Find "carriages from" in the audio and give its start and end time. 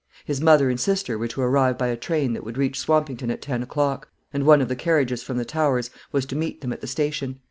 4.75-5.37